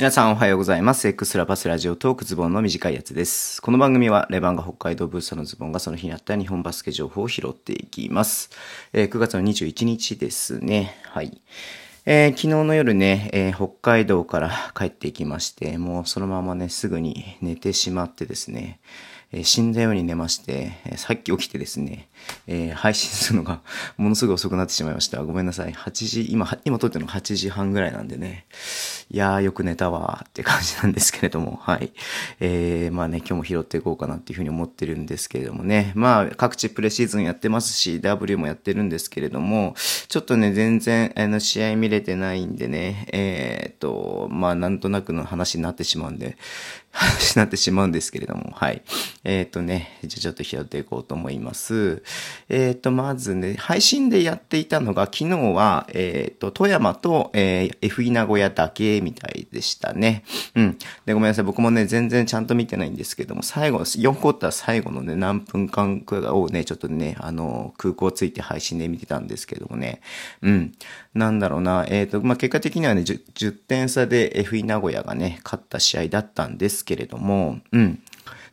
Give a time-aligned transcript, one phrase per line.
[0.00, 1.06] 皆さんおはようございます。
[1.08, 3.60] X ラパスラジオトークズボンの短いやつです。
[3.60, 8.48] この番組はレバンが北海道ブースターのズボンがその日にあった日本バスケ情報を拾っていきます。
[8.94, 10.96] えー、9月の21日ですね。
[11.04, 11.42] はい。
[12.06, 18.80] えー、昨日の夜ね、えー、北海道から帰ってきまして、もうそのままね、すぐに寝てしまってですね、
[19.32, 22.08] えー、死んだように寝まして、えさっき起きてですね、
[22.46, 23.60] え配信するのが
[23.98, 25.22] ものすごい遅くなってしまいました。
[25.22, 25.74] ごめんなさい。
[25.74, 28.46] 8時、今、今撮ってるの8時半ぐらいなんでね、
[29.12, 31.92] いやーよく寝たわーって感じなんですけれども、 はい。
[32.38, 39.74] えー、まあね、今日も拾っていこうかなっていうふうに思ってるんですけれどもね、まあ各地プレシーズンやってますし、W もやってるんですけれども、
[40.10, 46.36] ちょっとね、全然、あの、試合見れてないんでね、えー、っと、まあなんとなくの話になってしまうんで、
[46.90, 48.82] 話になってしまうんですけれども、はい。
[49.22, 52.02] えー、っとね、じゃちょっと拾っていこうと思います。
[52.48, 60.24] えー、っと、まずね、配信でやっていたのが、昨日は、えっと、富山と、えー、F 名古屋だけみたいでしたね。
[60.56, 60.78] うん。
[61.06, 61.44] で、ごめんなさい。
[61.44, 69.99] 僕もね、全然ちゃんと見てないんですけども、最後、4クォーター最後のね、何分間くらいをね、ちょっとね、あの、空港ついて配信で見てたんですけどもね。
[70.42, 70.72] うん。
[71.14, 71.86] なんだろうな。
[71.88, 78.02] えっ、ー、と、まあ、結果的にはね10、10点差で FE 名古屋がね、勝った試合だったんですけれども、うん。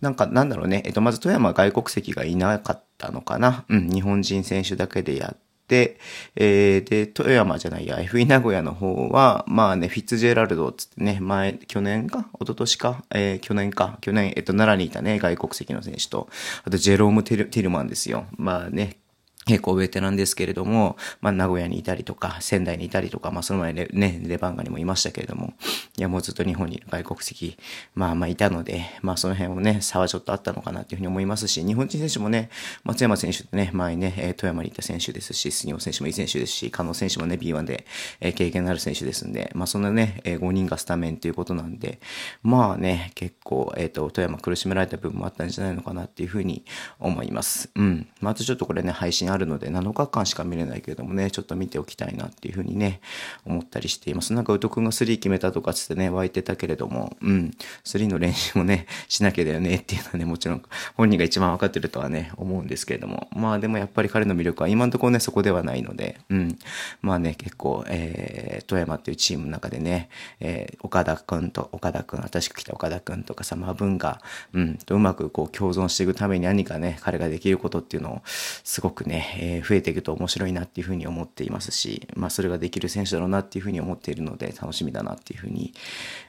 [0.00, 0.82] なんか、なんだろうね。
[0.84, 3.64] えっ、ー、と、まず富山外国籍がいなかったのかな。
[3.68, 3.88] うん。
[3.88, 5.98] 日本人選手だけでやって、
[6.34, 12.26] えー、で、富山じゃないや、FE 名古屋の方は、まあね、フィッツジェラルドっつってね、前、去年か？
[12.34, 13.04] 一昨年か？
[13.14, 13.96] えー、去年か？
[14.00, 16.28] 去年、えっと、奈良にいたね、外国籍の選手と、
[16.64, 18.26] あと、ジェロームテル・テルマンですよ。
[18.36, 18.98] まあね、
[19.46, 25.54] 結構ベテランですけれども、まあ、名古屋にいたりとか、仙台にいたりとか、まあ、その前ね、レバンガにもいましたけれども、
[25.98, 27.58] いや、もうずっと日本にいる外国籍、
[27.94, 32.50] まあまあいたので、まあその辺もね、差はちょっとあったのかなというふうに思いますし、日本人選手もね、
[32.84, 37.86] 松山選手ってね、前ね、富山にいた選手ですし、杉本選手もいい選手ですし、加納選手もね、B1 で
[38.34, 42.00] 経験のある選手ですんで、まあそんなね、5人がスタメンということなんで、
[42.42, 46.64] まあね、結構、えっ、ー、と、富山苦しめられた部分もあったんじゃないのかなっていうふうに
[46.98, 47.70] 思います。
[47.74, 48.06] うん。
[48.20, 53.00] またちょっとこれね、配信あるので、7日間しか見れないけれどもね、ちょっと見ておきたいなっていうふうにね、
[53.44, 54.32] 思ったりしています。
[54.32, 57.50] なんか、宇都くんが3決めたとかつってね、湧いてたけれども、うん、
[57.84, 60.62] 3の練習もね、しなきゃだよねっていうのはね、もちろん
[60.96, 66.58] 本人が一番わかってるとはね、思うんですけれども、まあでもやっぱり彼の魅力は今のところね、そこではないので、うん、
[67.00, 70.08] まあね、結構、えー、富山っていうチームの中でね、
[70.40, 74.20] えー、岡田くんと、岡田くん、新しく来た岡田くんとかさ、まあ文が、
[74.52, 85.72] うん、とうまくこう共存していくために何かね、彼ができることっていうのを、すごくね、えー、増えていくと面白いなっていうふうに思っていますし、まあそれができる選手だろうなっていうふうに思っているので、楽しみだなっていうふうに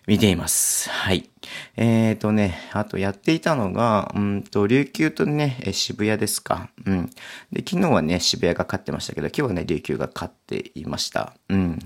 [0.08, 0.90] 見ています。
[0.90, 1.30] はい。
[1.76, 6.70] えっ、ー、とね、あとやっていたのが、うんと、琉球とね、渋谷ですか。
[6.86, 7.10] うん。
[7.52, 11.34] で、昨日はね、渋谷が勝ってましたけど、今日はね、琉球が勝っていました。
[11.50, 11.80] うん。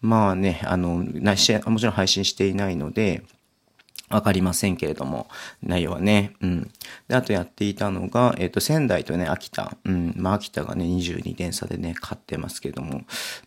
[0.00, 3.22] まあね、あの、もちろん配信していないので、
[4.10, 5.28] わかりませんけれども、
[5.62, 6.34] 内容はね。
[6.40, 6.70] うん。
[7.08, 9.76] で、あとやっていたのが、えっ、ー、と、仙台とね、秋田。
[9.84, 10.14] うん。
[10.16, 12.98] まあ、秋田がね、22点差でね、勝ってますけれども、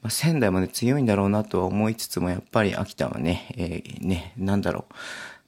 [0.01, 4.85] まあ、仙台もね、強いんだろうなとは思いつつも、やっぱり秋田はね、えー、ね、なんだろ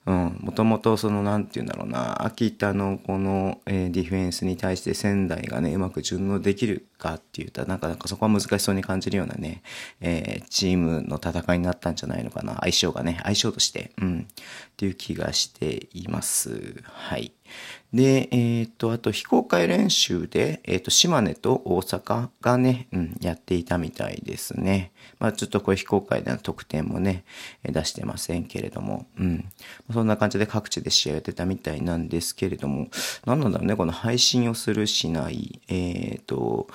[0.05, 0.11] う。
[0.11, 9.63] うん、もともとその、なんて言うんだろうな、秋田のこの、えー、ディフェンスに対して仙台がね、うまく順応できるかって言ったら、なんか、なんかそこは難しそうに感じるようなね、
[10.01, 16.83] えー、チームの戦いになったんじゃないのかな、相性がね、相性として、うん、っていう気がしています。
[16.83, 17.33] はい。
[17.93, 24.91] で、えっ、と、あと非公開練習で、えっ、と、島根と大阪がね、うん、やっていたみたいですね。
[25.17, 27.23] まあちょっとこれ非公開での得点もね、
[27.63, 29.51] 出してませんけれども、うん。
[29.91, 32.89] そんな感じで各地で試合やってたみたいなんですけれども、
[33.25, 36.67] 何なんだろうね、この配信をするしない、えっ、と、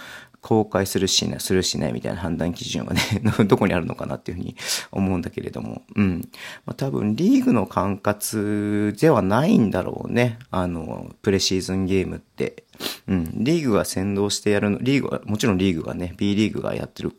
[0.44, 3.00] 公開するしない、するしないみたいな判断基準はね
[3.48, 4.54] どこにあるのかなっていうふうに
[4.92, 6.28] 思うんだけれども、うん。
[6.66, 10.38] まあ、多分リーグの管轄ではないんだろうね。
[10.50, 12.64] あの、プレシーズンゲームって。
[13.08, 13.30] うん。
[13.36, 17.16] リーグが先導してやるの、リーグは、もちろんリーグがね、B リーグがやってる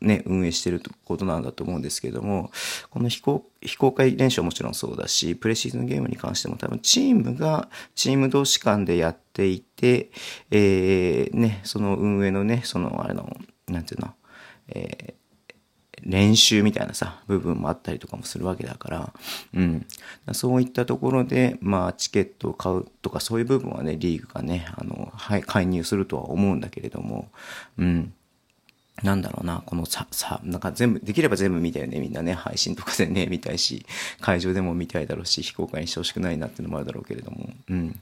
[0.00, 2.50] ね、運営してることなんだと思うんですけども、
[2.90, 10.10] この非公非公開練習はもちろんそうだし、プレシーズンゲームに関しても多分チームが、チーム同士間でやっていて、
[10.50, 13.36] えー、ね、その運営のね、その、あれの、
[13.68, 14.14] なんていうの、
[14.68, 15.26] えー
[16.06, 19.12] 練習みたいなさ、部分もあったりとかもするわけだから、
[19.54, 19.86] うん。
[20.32, 27.30] そういったところで、まあ、チケットを買うとか、そういう部分はね、リーグがね、あの、はい、介入するとは思うんだけれども、
[27.78, 28.14] うん。
[29.02, 33.84] なんだろうな、このさ、さ、なんか全部、できれば全部見たよね、みんなね、配信とかでね、見たいし、
[34.20, 38.00] 会場でも見たいだろうし、非公開にしてほしくないなっていうのもあるだろうけれども、うん。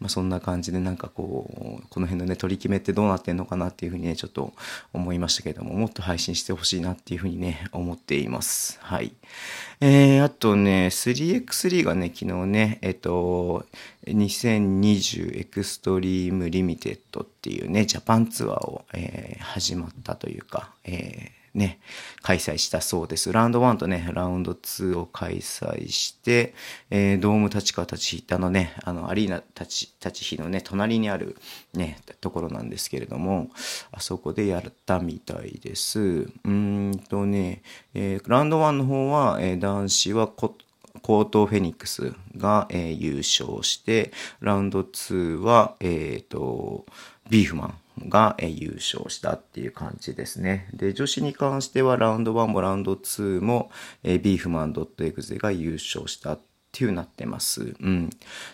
[0.00, 4.52] まあそんな感じでなんかこう、この辺のね、取り決めってどうなってんのかなっていうふうにね、ちょっと
[4.92, 8.78] 思いましたけれども、もっと配信してほしいなっていうふうにね、思っています。
[8.82, 9.14] はい。
[9.80, 13.66] えー、あとね、3x3 がね、昨日ね、えっと、
[14.06, 21.78] 2020エクストリームリミテッドっていうね、ジャパンツアーを、えー、始まったといういうか、えーね、
[22.20, 23.32] 開催したそうです。
[23.32, 26.52] ラウンド1とね、ラウンド2を開催して、
[26.90, 31.36] えー、ドーム立川立ちあのね、あの、アリーナ立ち、立ち日のね、隣にある
[31.72, 33.50] ね、ところなんですけれども、
[33.92, 36.28] あそこでやったみたいです。
[36.44, 37.62] うんとね、
[37.94, 40.56] えー、ラウンド1の方は、えー、男子はコ
[41.02, 46.84] コートフェニックスが、えー、優勝して、ラウンド2は、えっ、ー、と、
[47.30, 50.68] ビーフマンが優勝したっていう感じですね。
[50.72, 53.70] で、女子に関してはラウンド1もラウンド2も
[54.02, 57.76] ビーフマンドットエグゼが優勝したってっていうなってます。
[57.78, 58.10] うん。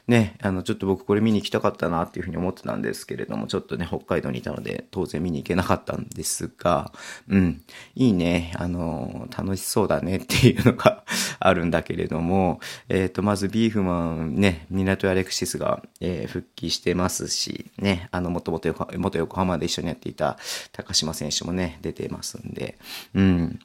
[0.06, 6.92] ね、あの、ちょっと僕これ見に行きたかったなっていうふうに思ってたんですけれども、ちょっとね、北海道にいたので、当然見に行けなかったんですが、
[7.28, 7.62] うん。
[7.94, 11.02] いいね、あの、楽しそうだねっていうのが
[11.38, 20.36] あるんだけれども、えっ、ー、と、まずビーフマンね、ミナトアレクシスが、えー、復帰してますし、ね、あの、もともと元横浜で一緒にやっていた
[20.72, 22.76] 高島選手もね、出てますんで、
[23.14, 23.60] うん。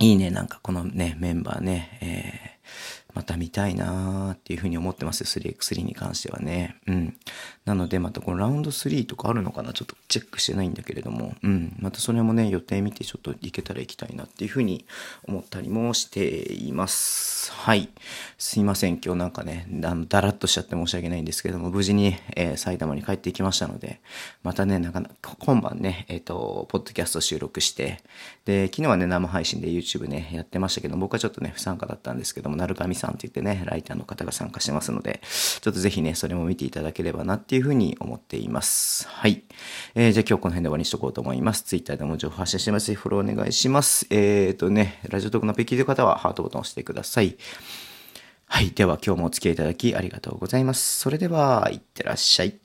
[0.00, 2.53] いいね、なんかこのね、メンバーね、えー
[3.14, 6.76] また見たいなーっていうふうに思ってますよ、3x3 に関してはね。
[6.86, 7.16] うん。
[7.64, 11.76] なので、またこのラウンド3とかあるのかなちょっとチェックしてないんだけれども、うん。
[11.78, 14.84] またそれもね、予定見てちょっと行けたら行きたいなっていうふうに
[15.26, 17.52] 思ったりもしています。
[17.52, 17.88] はい。
[18.38, 24.00] すいません、今日なんかね、あの、だらっとしちゃって申し訳ないんですけども、無事に、えー、埼玉に帰ってきましたので、
[24.42, 28.02] またね、なかなか、今晩ね、えっ、ー、と、ポッドキャスト収録して、
[28.44, 39.06] で、昨日はね、生配信で YouTube ね、やってましたけど、僕はちょっとね、不参加だったんですけども、なるかみさんって言ってね、ライターの方が参加してますので、ちょっとぜひね、それも見ていただければなっていうふうに思っています。
[39.08, 39.42] はい。
[39.94, 41.62] えー、じゃあ今日この辺で終わりにしとこうと思います。
[41.62, 42.94] Twitter でも情報発信してます。
[42.94, 44.06] フォローお願いします。
[44.10, 47.36] えっ、ー、とね、ラジオトークのペキという方はハートボタンを押してください。
[48.46, 48.70] はい。
[48.70, 51.00] では今日もお付き合いいただきありがとうございます。
[51.00, 52.63] それでは、いってらっしゃい。